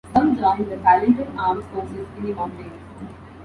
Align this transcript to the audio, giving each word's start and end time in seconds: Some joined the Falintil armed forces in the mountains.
Some 0.15 0.35
joined 0.35 0.65
the 0.71 0.77
Falintil 0.77 1.37
armed 1.37 1.63
forces 1.65 2.07
in 2.17 2.23
the 2.23 2.33
mountains. 2.33 2.73